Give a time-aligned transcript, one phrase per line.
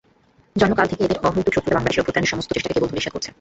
[0.61, 3.29] জন্মকাল থেকে এদের অহৈতুক শত্রুতা বাংলাদেশের অভ্যুত্থানের সমস্ত চেষ্টাকে কেবলই ধূলিসাৎ করছে।